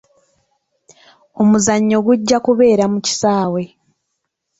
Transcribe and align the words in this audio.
Omuzannyo 1.41 1.97
gujja 2.05 2.37
kubeera 2.45 2.83
mu 2.93 2.99
kisaawe. 3.05 3.63